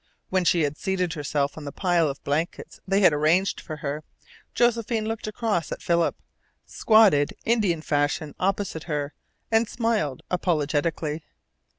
[0.29, 4.03] When she had seated herself on the pile of blankets they had arranged for her,
[4.55, 6.15] Josephine looked across at Philip,
[6.65, 9.13] squatted Indian fashion opposite her,
[9.51, 11.21] and smiled apologetically.